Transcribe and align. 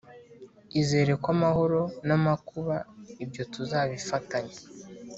izere 0.81 1.11
ko 1.21 1.27
amahoro 1.35 1.81
n` 2.07 2.13
amakuba 2.17 2.75
ibyo 3.23 3.43
tuzabifatanya 3.53 4.57